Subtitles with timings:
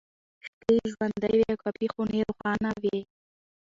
[0.45, 2.97] شپې یې ژوندۍ وې او کافيخونې روښانه وې.